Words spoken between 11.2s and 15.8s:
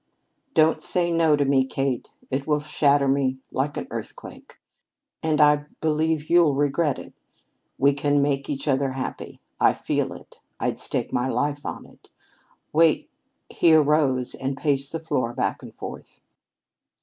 life on it. Wait" He arose and paced the floor back and